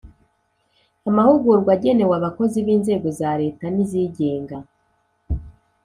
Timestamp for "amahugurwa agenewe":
1.09-2.13